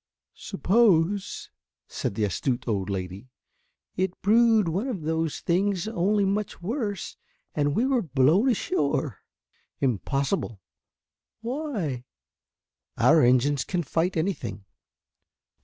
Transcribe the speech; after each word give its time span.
"Suppose," 0.33 1.51
said 1.87 2.15
the 2.15 2.23
astute 2.23 2.67
old 2.67 2.89
lady, 2.89 3.29
"it 3.95 4.19
brewed 4.23 4.67
one 4.67 4.87
of 4.87 5.01
those 5.03 5.41
things, 5.41 5.87
only 5.87 6.25
much 6.25 6.59
worse, 6.59 7.17
and 7.53 7.75
we 7.75 7.85
were 7.85 8.01
blown 8.01 8.49
ashore?" 8.49 9.19
"Impossible." 9.79 10.59
"Why?" 11.41 12.03
"Our 12.97 13.21
engines 13.21 13.63
can 13.63 13.83
fight 13.83 14.17
anything." 14.17 14.65